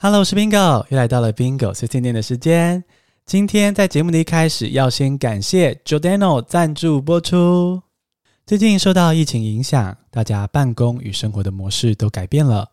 [0.00, 2.84] Hello，我是 Bingo，又来到了 Bingo 碎碎念的时间。
[3.26, 7.82] 今天在节目的一开始，要先感谢 Jordano 赞助播出。
[8.46, 12.70] 最近受到疫情影响，大家办公与生活的模式都改变了，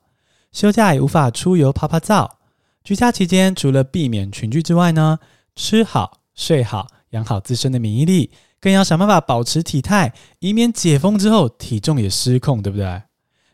[0.52, 2.38] 休假也无法出游趴趴造。
[2.84, 5.18] 居家期间，除了避免群聚之外呢，
[5.56, 8.30] 吃好、睡好，养好自身的免疫力，
[8.62, 13.02] 更要想办法保持体态，以免解封之后体重也失控，对不对？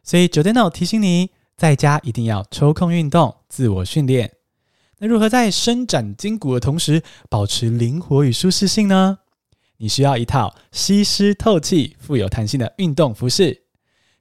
[0.03, 1.29] 所以 Jordano 提醒你。
[1.61, 4.31] 在家一定要抽空运动、自我训练。
[4.97, 9.19] 那如何在伸展筋骨的同时保持灵活与舒适性呢？
[9.77, 13.61] 你需要一套吸湿透气、富有弹性的运动服饰。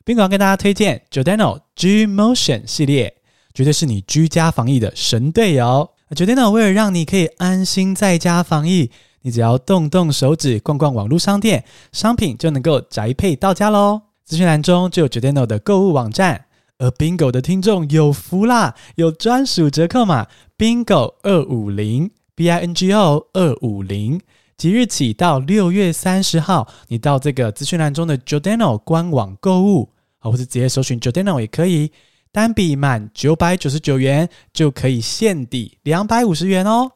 [0.05, 3.15] 宾馆跟大家推荐 Jordano G Motion 系列，
[3.55, 5.89] 绝对是你居家防疫的神队友。
[6.11, 8.91] Jordano 为了让你可以安心在家防疫，
[9.23, 14.03] 你只要动动手指、逛逛网络商店，商品就能够宅配到家喽。
[14.27, 16.45] 资讯栏中就有 Jordano 的购物网站。
[16.81, 20.27] 而 Bingo 的听众有福啦，有专属折扣码
[20.57, 24.19] Bingo 二五零 B I N G O 二五零，
[24.57, 31.93] 即日起到六月三十号，你到这个资讯栏中的 Jordano 官网购物，或是直接搜寻 Jordano 也可以，
[32.33, 36.93] 单笔满九百九十九元就可以现抵两百五十元哦！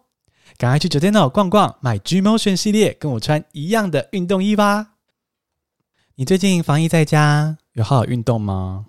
[0.57, 4.93] 赶快去 Jordano 逛逛，买 G Motion 系列，跟我穿一样的运动衣吧！
[6.15, 8.87] 你最近防疫在家，有好好运动吗？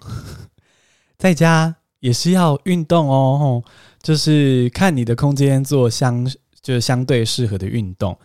[1.26, 3.64] 在家也是要运动哦，
[4.00, 6.24] 就是看你的空间做相，
[6.62, 8.16] 就是相对适合的运动。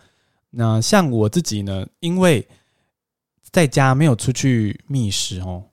[0.51, 2.47] 那像我自己呢，因为
[3.49, 5.63] 在家没有出去觅食哦，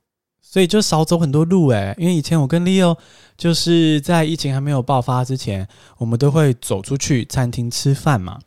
[0.41, 1.95] 所以就少走很多路诶。
[1.99, 2.97] 因为以前我跟 Leo
[3.37, 8.41] 就是在疫情还没有爆发之前，我们都会走出去餐厅吃饭嘛。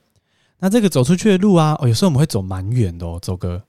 [0.58, 3.62] 那这个走出去的路啊，哦，有时候我们会走蛮远的哦，走个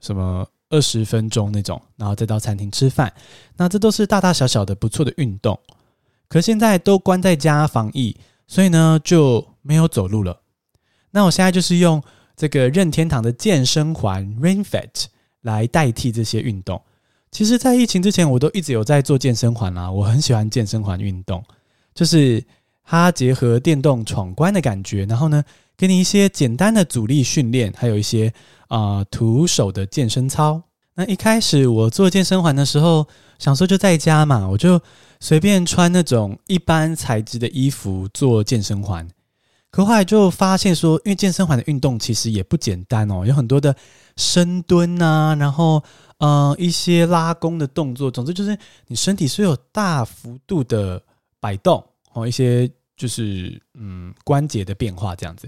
[0.00, 0.46] 什么。
[0.68, 3.12] 二十分钟那种，然后再到餐厅吃饭，
[3.56, 5.58] 那这都是大大小小的不错的运动。
[6.28, 8.16] 可现在都关在家防疫，
[8.48, 10.40] 所以呢就没有走路了。
[11.12, 12.02] 那我现在就是用
[12.36, 15.04] 这个任天堂的健身环 RainFit
[15.42, 16.82] 来代替这些运动。
[17.30, 19.88] 其实，在疫情之前，我都一直有在做健身环啦。
[19.88, 21.44] 我很喜欢健身环运动，
[21.94, 22.42] 就是
[22.82, 25.44] 它结合电动闯关的感觉，然后呢，
[25.76, 28.32] 给你一些简单的阻力训练，还有一些。
[28.68, 30.62] 啊、徒手的健身操。
[30.94, 33.06] 那一开始我做健身环的时候，
[33.38, 34.80] 想说就在家嘛，我就
[35.20, 39.06] 随便穿那种一般材质的衣服做健身环。
[39.70, 43.76] 可后来就发现说，因为健身环的运动其实也不简单哦，有很多的
[44.16, 45.82] 深蹲啊，然后
[46.16, 48.56] 呃一些拉弓的动作，总之就是
[48.86, 51.02] 你身体是有大幅度的
[51.38, 51.84] 摆动
[52.14, 52.66] 哦，一些
[52.96, 55.46] 就是嗯关节的变化这样子。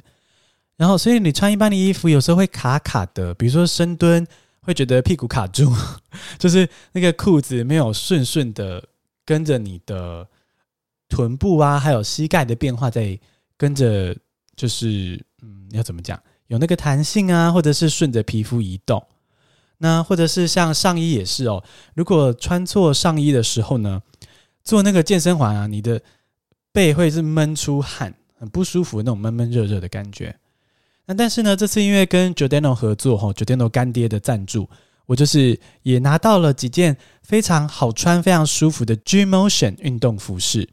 [0.79, 4.27] 然后，所以你穿一般的衣服，有时候会卡卡的，比如说深蹲，
[4.61, 5.71] 会觉得屁股卡住，
[6.39, 8.83] 就是那个裤子没有顺顺的
[9.27, 10.27] 跟着你的
[11.09, 13.19] 臀部啊，还有膝盖的变化在
[13.57, 14.17] 跟着，
[14.55, 16.19] 就是嗯，要怎么讲？
[16.47, 19.05] 有那个弹性啊，或者是顺着皮肤移动。
[19.79, 21.63] 那或者是像上衣也是哦，
[21.95, 24.01] 如果穿错上衣的时候呢，
[24.63, 26.01] 做那个健身环啊，你的
[26.73, 30.37] 背会是闷出汗，很不舒服那种闷闷热热的感觉。
[31.11, 34.69] 那但是呢，这次因为跟 Jordano 合作哈，Giordano 干爹的赞助，
[35.07, 40.69] 我就是也拿到了几件非常好穿、非常舒服的 G Motion 运动服饰，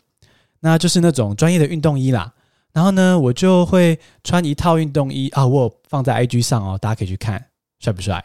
[0.59, 2.34] 那就是那种专业的运动衣啦。
[2.74, 7.41] 然后呢，我就会穿一套运动衣啊，我放在 IG 上哦，大家可以去看，
[7.79, 8.22] 帅不帅？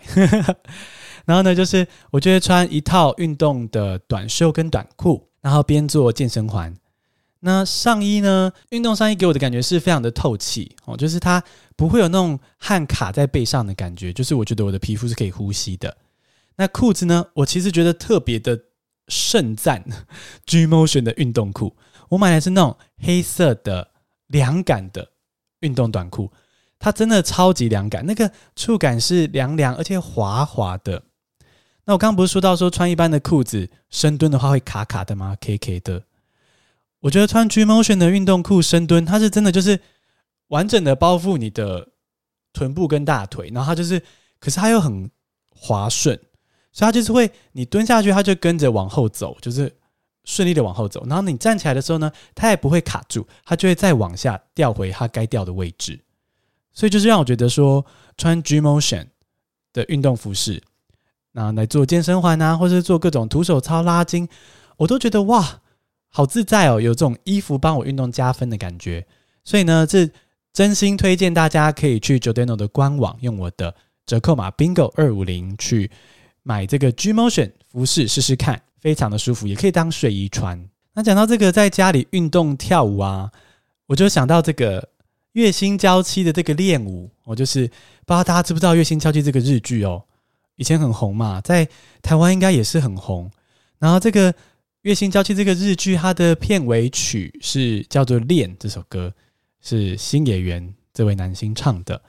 [1.25, 6.75] 然后呢，就是我就会穿一套运动的短袖跟短裤，然后边做健身环。
[7.41, 8.53] 那上衣呢？
[8.69, 11.43] 运动上衣给我的感觉是非常的透气哦，就是它
[11.75, 15.97] 不会有那种汗卡在背上的感觉，就是我觉得我的皮肤是可以呼吸的。
[16.57, 17.27] 那裤子呢？
[17.33, 18.61] 我其实觉得特别的
[19.09, 19.83] 盛赞
[20.45, 21.75] G Motion 的运动裤，
[22.11, 23.89] 我买的是那种黑色的
[24.27, 25.09] 凉感的
[25.61, 26.31] 运动短裤，
[26.79, 31.03] 它真的超级凉感，那个触感是凉凉而且滑滑的。
[31.87, 36.03] 那我刚刚不是说到说穿一般的裤子深蹲的话会卡卡的吗？K K 的。
[37.01, 39.81] 我觉得穿 G Motion 的运动裤深蹲，它是真的就是
[40.49, 41.89] 完整的包覆你的
[42.53, 44.03] 臀部跟大腿，然后它就是，
[44.39, 45.11] 可是它又很
[45.49, 46.15] 滑顺，
[46.73, 49.75] 所以它就是会你蹲下去，它就跟着往后走，就是
[50.25, 51.03] 顺利的往后走。
[51.07, 55.99] 然后你站起来的时候呢，它也不会卡住，它就会再往下掉回它该掉的位置。
[56.73, 57.85] 所以就是让我觉得说，
[58.19, 59.07] 穿 G Motion
[59.73, 60.63] 的运动服饰，
[61.33, 64.29] 然后来做健身环啊，或者是做各种徒手操、拉筋，
[64.77, 65.63] 我都觉得哇。
[66.11, 69.07] 好自在哦，有这种衣服帮我运动加分的感觉，
[69.45, 70.11] 所以呢，这
[70.53, 73.75] 真心推荐大家可以去 Jordano 的官网，用我的
[74.05, 75.91] 折扣码 Bingo 二五零去
[76.43, 80.69] 买这个 G Motion 服饰试试看，非常的舒服，也可以当睡衣穿。
[80.93, 83.31] 那讲到这个在家里运动跳舞啊，
[83.87, 84.89] 我就想到这个
[85.33, 87.69] 月薪娇妻的这个练舞，我就是
[88.05, 90.03] 不知道大家知不知道月薪娇妻这个日剧哦，
[90.57, 91.69] 以前很红嘛，在
[92.03, 93.31] 台湾应该也是很红。
[93.79, 94.35] 然后这个
[94.83, 99.13] 月薪娇妻这个日剧，它的片尾曲是叫做《恋》这首歌，
[99.61, 102.01] 是新野源这位男星唱的。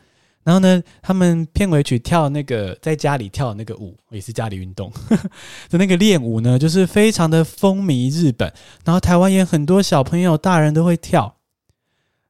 [0.43, 5.29] 然后呢，他们片尾曲跳那个在家里跳那个舞，也是家里运动呵呵
[5.69, 8.51] 的那个恋舞呢，就是非常的风靡日本。
[8.85, 11.35] 然后台湾也很多小朋友、大人都会跳。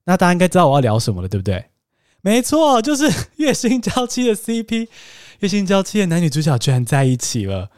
[0.06, 1.66] 那大家应该知道我要聊什么了，对不对？
[2.22, 4.88] 没错，就是月薪娇妻的 CP，
[5.42, 7.70] 月薪娇妻的男女主角居然在一起了。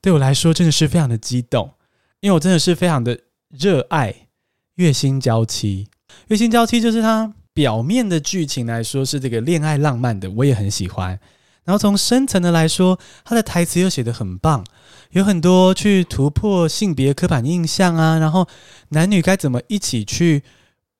[0.00, 1.72] 对我来说真的是非常的激动，
[2.20, 3.18] 因为我真的是非常的
[3.48, 4.28] 热爱
[4.74, 5.88] 月薪娇妻。
[6.28, 7.32] 月薪娇妻就是它。
[7.56, 11.18] 表面的剧情来说是这个恋爱浪漫的，我也很喜欢。
[11.64, 14.62] 然后从深层的来说，它的台词又写得很棒，
[15.12, 18.46] 有很多去突破性别刻板印象啊，然后
[18.90, 20.42] 男女该怎么一起去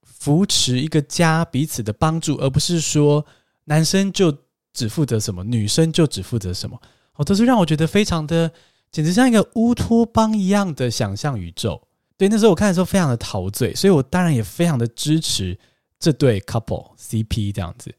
[0.03, 3.27] 扶持一个家，彼此的帮助，而不是说
[3.65, 4.35] 男生就
[4.73, 6.81] 只负责什么，女生就只负责什么，
[7.17, 8.51] 哦，都是让我觉得非常的，
[8.97, 11.87] 简直像一个乌托邦一样的想象宇宙。
[12.17, 15.59] 对，那时候我看的时候非常的陶醉，所以我当然也非常的支持。
[15.99, 17.95] 这对 couple CP 这样子，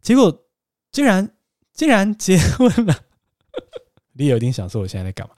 [0.00, 0.46] 结果
[0.90, 1.32] 竟然
[1.72, 3.04] 竟然结婚了，
[4.14, 5.34] 你有点想说我现在在干嘛？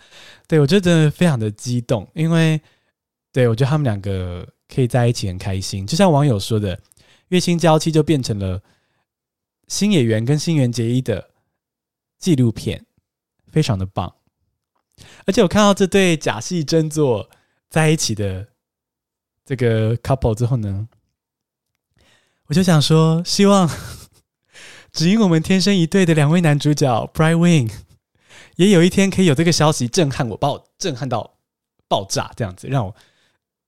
[0.49, 2.59] 对，我觉得真的非常的激动，因为
[3.31, 6.81] 对我觉得他们两个可以在一起很开心，就像网友说的，
[7.29, 8.63] 月薪娇妻就变成了
[9.69, 11.29] 星野源跟新垣结衣的
[12.19, 12.87] 纪录片，
[13.51, 14.15] 非常的棒。
[15.27, 17.29] 而且我看到这对假戏真做
[17.69, 18.49] 在一起的
[19.45, 20.89] 这个 couple 之后呢，
[22.47, 23.69] 我就想说，希望
[24.93, 27.73] 只因我们天生一对的两位男主角 Bright Wing
[28.57, 31.39] 也有一天可以有这个消息震撼我，把我震撼到
[31.89, 32.95] 爆炸，这样子让我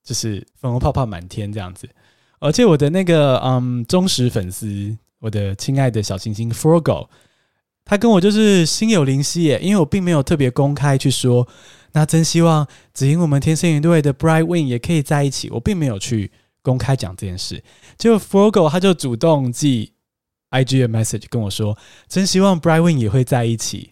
[0.03, 1.89] 就是粉红泡泡满天这样子。
[2.39, 7.09] 而且我的那个嗯忠实粉丝，我的亲爱的小星星 Forgo，
[7.87, 11.47] 他跟我就是心有灵犀耶，因为我并没有特别公开去说，
[11.93, 16.31] 那真希望只因我们天生一对的 Bright Win 也可以在一起，我并没有去。
[16.63, 17.63] 公开讲这件事，
[17.97, 19.93] 就 Forgo 他就主动寄
[20.49, 21.77] IG 的 message 跟我说，
[22.09, 23.91] 真希望 Bright Win 也会在一起，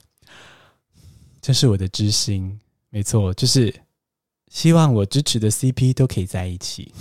[1.42, 2.60] 这是我的知心，
[2.90, 3.74] 没错，就是
[4.50, 6.92] 希望我支持的 CP 都可以在一起。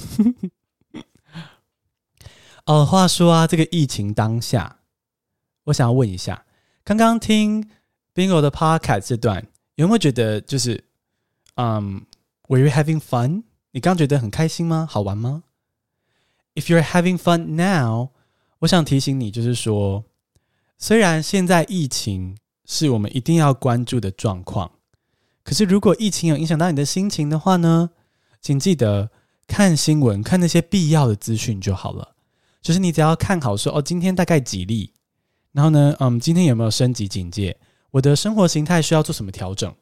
[2.67, 4.79] 哦， 话说啊，这个疫情当下，
[5.64, 6.44] 我想要问一下，
[6.85, 7.67] 刚刚听
[8.15, 9.47] Bingo 的 podcast 这段，
[9.77, 10.85] 有没有觉得就是，
[11.55, 12.05] 嗯
[12.47, 13.45] ，Were you having fun？
[13.71, 14.87] 你刚觉得很开心吗？
[14.89, 15.45] 好玩吗
[16.55, 18.11] ？If you're having fun now，
[18.59, 20.05] 我想提醒你，就是说，
[20.77, 22.37] 虽然现在疫情
[22.67, 24.73] 是我们一定要关注的状况，
[25.43, 27.93] 可是如果疫情有影响到你的心情的话呢，
[28.43, 29.11] 请记得
[29.47, 32.15] 看新闻，看那些必要的资讯就好了。
[32.61, 34.93] 就是你只要看好说，哦，今天大概几例，
[35.55, 37.56] 然后呢，嗯，今天有没有升级警戒？
[37.93, 39.73] 我的生活形态需要做什么调整？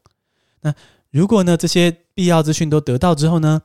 [0.60, 0.72] 那
[1.10, 3.62] 如果呢，这些必要资讯都得到之后呢，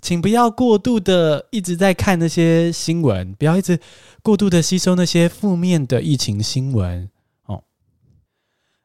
[0.00, 3.78] 请不要过度的一直在看那些新闻，不要一直
[4.22, 7.10] 过度的吸收那些负面的疫情新闻
[7.44, 7.62] 哦。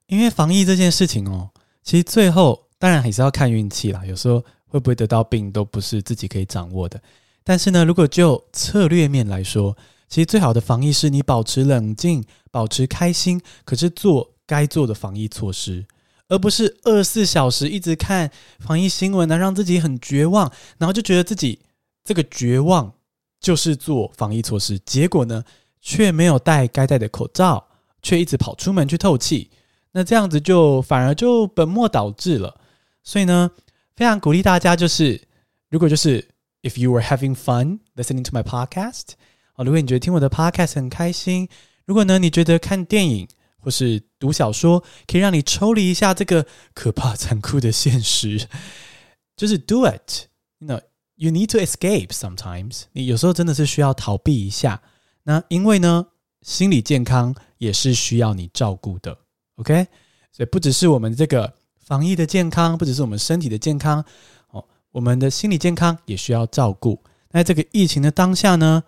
[0.08, 1.50] 因为防疫这件事情哦，
[1.82, 4.06] 其实最后当然还是要看运气啦。
[4.06, 7.02] 有时候会不会得到病都不是自己可以掌握的。
[7.46, 9.76] 但是呢，如果就策略面来说，
[10.08, 15.86] 其实最好的防疫是你保持冷静，保持开心，可是做该做的防疫措施。
[16.28, 21.60] 而不是二十四小时一直看防疫新闻呢，让自己很绝望，然后就觉得自己
[22.04, 22.94] 这个绝望
[23.40, 25.44] 就是做防疫措施，结果呢
[25.82, 27.68] 却没有戴该戴的口罩，
[28.02, 29.52] 却一直跑出门去透气，
[29.92, 32.60] 那这样子就反而就本末倒置了。
[33.04, 33.52] 所以呢，
[33.96, 35.22] 非常鼓励大家，就是
[35.70, 36.28] 如果就是
[36.64, 39.10] if you were having fun listening to my podcast，
[39.56, 41.50] 啊，如果你觉得听我的 podcast 很开心，
[41.86, 43.28] 如果呢你觉得看电影。
[43.58, 46.46] 或是读小说，可以让你抽离一下这个
[46.76, 48.48] 可怕残酷的现实，
[49.36, 50.28] 就是 do it。
[50.60, 50.82] You know,
[51.16, 52.84] you need to escape sometimes。
[52.92, 54.80] 你有时候真的是需要逃避一下。
[55.24, 56.06] 那因为呢，
[56.44, 59.18] 心理健康也是需要你照顾的。
[59.56, 59.88] OK，
[60.32, 64.06] 所以不只是我们这个防疫的健康，不只是我们身体的健康
[64.52, 67.02] 哦，我们的心理健康也需要照顾。
[67.32, 68.84] 那这个疫情的当下呢，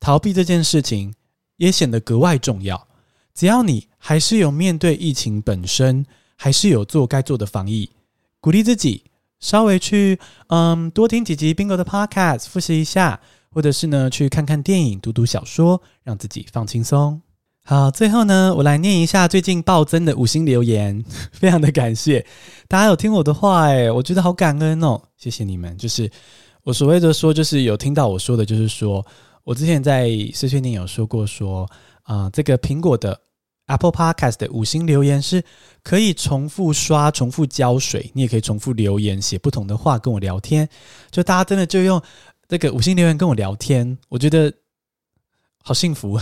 [0.00, 1.14] 逃避这件事情
[1.56, 2.88] 也显得格外重要。
[3.34, 6.04] 只要你还是有面对疫情本身，
[6.36, 7.88] 还是有做该做的防疫，
[8.40, 9.04] 鼓励自己
[9.38, 17.20] 稍微去嗯多听几集 Bingo 的 Podcast 复习一下，或者是呢去看看电影、读读小说，让自己放轻松。
[17.62, 22.26] 好，最后呢，我来念一下最近暴增的五星留言， 非常的感谢
[22.66, 25.76] 大家有听我的话，诶，我觉得好感恩哦，谢谢你们。
[25.76, 26.10] 就是
[26.64, 29.06] 我所谓的说，就是有听到我说的，就是说
[29.44, 31.68] 我之前在碎碎念有说过说，
[32.02, 33.20] 啊，这个苹果的
[33.66, 35.42] Apple Podcast 的五星留言是
[35.82, 40.68] 可以重复刷、重复浇水，你也可以重复留言，写不同的话跟我聊天。
[41.10, 42.00] 就大家真的就用
[42.48, 44.52] 这个五星留言跟我聊天，我觉得
[45.62, 46.18] 好幸福，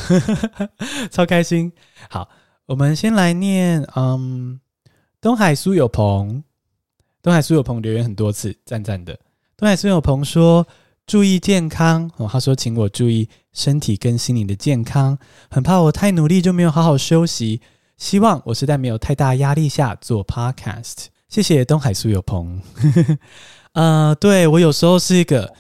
[1.10, 1.72] 超开心。
[2.10, 2.28] 好，
[2.66, 4.60] 我们先来念，嗯，
[5.20, 6.42] 东海苏有朋，
[7.22, 9.18] 东海苏有朋留言很多次，赞赞的。
[9.56, 10.66] 东海苏有朋说
[11.08, 15.18] ：“注意健康哦。”他说：“请我注意身体跟心灵的健康，
[15.50, 17.60] 很怕我太努力就没有好好休息。
[17.96, 22.62] 希望我是在没有太大压力下做 podcast。”谢谢东海苏有朋。
[23.72, 25.52] 呃，对，我有时候是一个，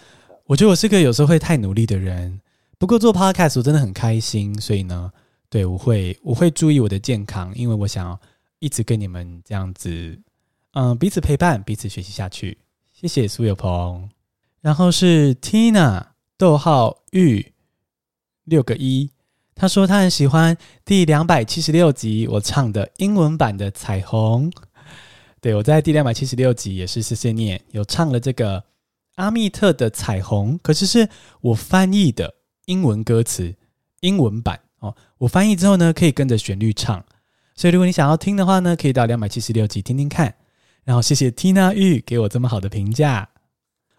[0.46, 2.40] 我觉得我是个有时候会太努力的人。
[2.78, 5.10] 不过做 podcast 我真的很开心，所以呢，
[5.50, 8.18] 对，我会我会注意我的健康，因为我想要
[8.60, 10.18] 一直跟你们这样子，
[10.72, 12.56] 嗯、彼此陪伴，彼此学习下去。
[12.92, 14.08] 谢谢苏有朋，
[14.60, 17.52] 然后是 Tina 逗号玉
[18.44, 19.10] 六个一，
[19.54, 24.50] 他说他很喜欢第两百七十六集我唱的英文版的彩虹。
[25.40, 28.64] 对，我在第两百七十六集也是碎碎念有唱了这个
[29.14, 31.08] 阿密特的彩虹，可是是
[31.40, 32.34] 我翻译的
[32.66, 33.54] 英文歌词
[34.00, 34.94] 英文版哦。
[35.18, 37.04] 我翻译之后呢，可以跟着旋律唱，
[37.54, 40.34] 所以如果你想要听的话呢，可以到两百七十六集听听看。
[40.84, 43.28] 然后谢谢 Tina 玉给我这么好的评价。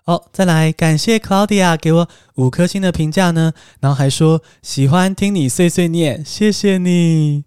[0.09, 3.53] 哦，再来感谢 Claudia 给我五颗星的评价呢。
[3.79, 7.45] 然后还说喜欢听你碎碎念，谢谢你。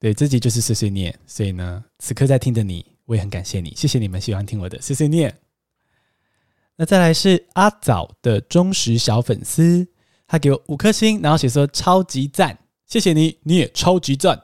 [0.00, 5.32] 对，这集就是碎碎念，所以呢，此刻在听的你，我也很感谢你，谢谢你们喜欢听我的碎碎念。
[6.74, 9.86] 那再来是阿早的忠实小粉丝，
[10.26, 12.58] 他给我五颗星，然后写说超级赞，
[12.88, 14.42] 谢谢你，你也超级赞。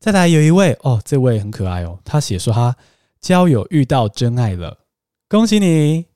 [0.00, 2.76] 再来有一位哦，这位很可爱哦，他写说他。
[3.20, 4.78] 交友遇到真爱了，
[5.28, 6.06] 恭喜你！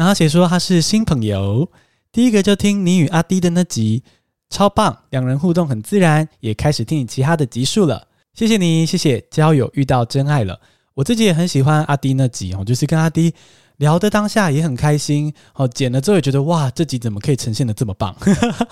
[0.00, 1.70] 然后写说他是新朋友，
[2.10, 4.02] 第一个就听你与阿滴的那集，
[4.48, 8.08] 超棒，两人互动很自然，也开始听你其他的集数了。
[8.32, 9.22] 谢谢你，谢谢。
[9.30, 10.58] 交友遇到真爱了，
[10.94, 13.34] 我自己也很喜欢阿滴那集哦，就是跟阿滴
[13.76, 18.16] 聊的当下也很开心哦，剪了之后也觉得哇，这集怎么可以呈现得这么棒？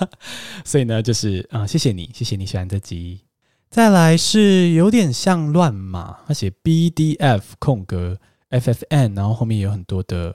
[0.65, 3.21] 所以呢，就是啊、嗯，谢谢你，谢谢你喜欢这集。
[3.69, 8.19] 再来是有点像乱码，他写 B D F 空格
[8.49, 10.35] F F N，然后后面有很多的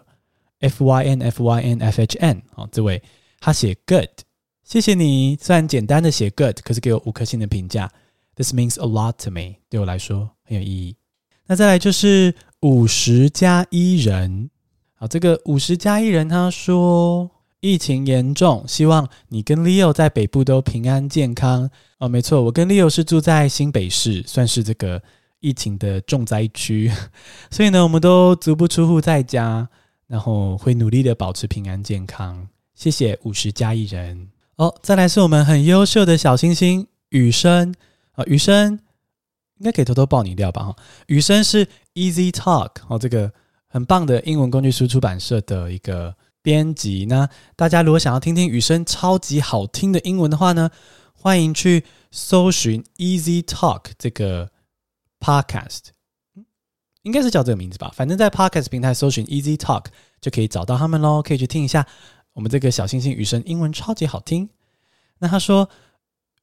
[0.63, 2.41] F Y N F Y N F H N。
[2.55, 3.01] 哦，这位
[3.39, 4.09] 他写 Good，
[4.63, 5.37] 谢谢你。
[5.39, 7.91] 虽然简单的写 Good，可是给我五颗星的评价。
[8.35, 10.95] This means a lot to me，对我来说很有意义。
[11.45, 14.49] 那再来就是五十加一人，
[14.95, 17.29] 好，这个五十加一人他说。
[17.65, 22.09] 疫情严重，希望你跟 Leo 在北部都平安健康哦。
[22.09, 25.01] 没错，我跟 Leo 是住在新北市，算是这个
[25.39, 26.91] 疫情的重灾区，
[27.49, 29.69] 所以呢，我们都足不出户在家，
[30.13, 32.47] 然后会努力的保持平安健康。
[32.75, 34.71] 谢谢五十加一人哦。
[34.83, 37.73] 再来是我们很优秀的小星星雨生
[38.11, 38.73] 啊，雨生
[39.57, 40.65] 应该可以偷偷爆你料吧？
[40.65, 40.75] 哈，
[41.07, 43.33] 雨生是 Easy Talk 哦，这个
[43.67, 46.15] 很棒的英文工具书出版社的一个。
[46.43, 50.69] 编辑，那大家如果想要听听雨声超级好听的英文的话呢，
[51.13, 54.51] 欢迎去搜寻 Easy Talk 这个
[55.21, 55.92] podcast，
[57.03, 57.89] 应该是叫这个名字吧。
[57.95, 59.85] 反正，在 podcast 平台搜寻 Easy Talk
[60.19, 61.85] 就可以找到他们喽，可以去听一下
[62.33, 64.49] 我们这个小星星雨声英文超级好听。
[65.19, 65.69] 那他说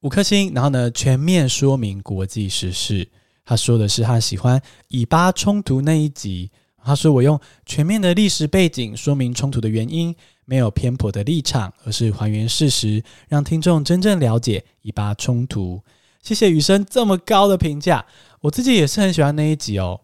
[0.01, 3.09] 五颗星，然后呢，全面说明国际时事。
[3.43, 6.49] 他说的是他喜欢以巴冲突那一集。
[6.83, 10.15] 他说：“我用全面的历史背景说明冲突的原因，
[10.45, 15.83] 没有偏颇的立场，而是还原事实，让听众真正了解以巴冲突。”
[16.23, 18.03] 谢谢雨生这么高的评价，
[18.41, 20.01] 我自己也是很喜欢那一集哦。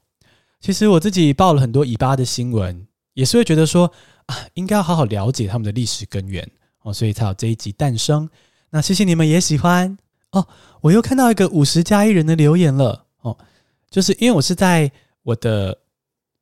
[0.68, 3.90] 其实我自己报了很多以巴的新闻，也是会觉得说
[4.26, 6.46] 啊，应该要好好了解他们的历史根源
[6.82, 8.30] 哦，所以才有这一集诞生。
[8.72, 9.98] 那谢谢你们也喜欢
[10.32, 10.46] 哦。
[10.82, 13.38] 我又看到一个五十加一人的留言了哦，
[13.90, 14.92] 就是因为我是在
[15.24, 15.78] 我的。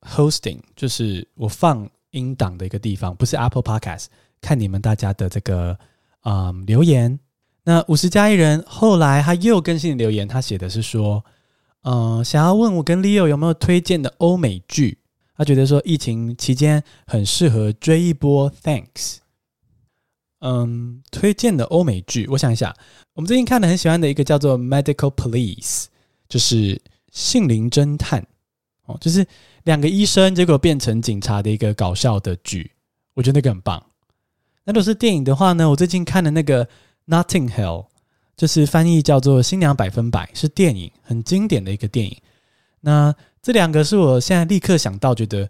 [0.02, 4.06] Hosting 就是我放音档的一个地方，不是 Apple Podcast。
[4.40, 5.76] 看你们大家的这个
[6.22, 7.18] 嗯留言，
[7.64, 11.24] 那五十加一人后来他又更新留言，他写的是说，
[11.88, 14.98] 嗯，想要问我跟 Leo 有没有推荐的欧美剧？
[15.36, 18.50] 他觉得说疫情期间很适合追一波。
[18.62, 19.18] Thanks。
[20.40, 22.74] 嗯，推荐的欧美剧，我想一下，
[23.14, 25.84] 我们最近看的很喜欢的一个叫做 Medical Police，
[26.28, 26.80] 就是
[27.12, 28.26] 性灵侦探
[28.86, 29.26] 哦，就是。
[29.66, 32.70] 两个医生结果变成警察的一个搞笑的剧，
[33.14, 33.84] 我觉得那个很棒。
[34.62, 35.68] 那如果是电影的话呢？
[35.68, 36.64] 我最近看的那个
[37.08, 37.84] 《Notting Hill》，
[38.36, 42.16] 就是翻译叫做《新娘百分百》，是电影，很经典的一个电影。
[42.80, 45.48] 那这两个是我现在立刻想到觉得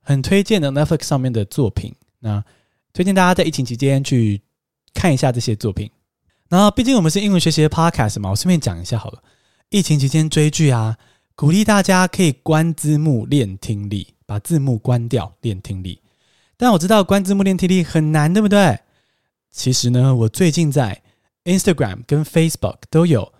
[0.00, 1.94] 很推荐的 Netflix 上面的作品。
[2.18, 2.44] 那
[2.92, 4.40] 推荐大家在疫情期间去
[4.92, 5.90] 看一下这些作品。
[6.48, 9.22] 然后，毕竟我们是英文学习的 podcast 嘛，我顺便讲一下好了。
[9.70, 10.96] 疫情期间追剧啊，
[11.34, 16.00] 鼓励大家可以关字幕练听力，把字幕关掉练听力。
[16.56, 18.78] 但我知道关字幕练听力很难，对不对？
[19.50, 21.02] 其实呢，我最近在
[21.46, 23.32] Instagram 跟 Facebook 都有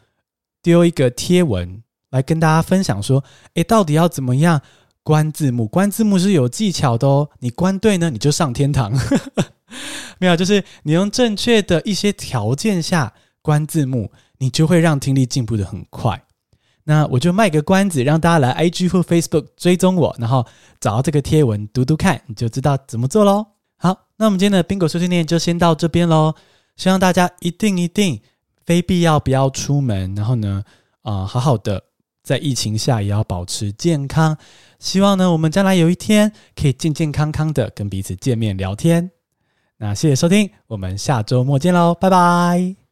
[0.63, 3.23] 丢一个贴文来跟大家分享，说，
[3.55, 4.63] 诶，到底要怎么样
[5.03, 5.67] 关字幕？
[5.67, 8.93] 关字幕是有技巧的哦，你关对呢，你就上天堂。
[10.19, 16.23] 没有，就是你用正确的一些条件下关字幕，你就会让听力进步得很快。
[16.85, 20.47] 那我就卖个关子，让大家来 IG 或 Facebook 追踪我，然后
[20.81, 23.45] 找到这个贴文读读看，你就知道怎么做喽。
[23.77, 26.35] 好，那我们今天的宾果碎碎念就先到这边喽。
[26.77, 28.21] 希望大家一定一定
[28.65, 30.63] 非必要不要出门，然后呢，
[31.03, 31.83] 啊、呃，好好的
[32.23, 34.37] 在疫情下也要保持健康。
[34.79, 39.11] 希望呢，我们将来有一天可以健健康康的跟彼此见面聊天。
[39.79, 42.86] 那谢谢收听，我们下周末见喽，拜拜。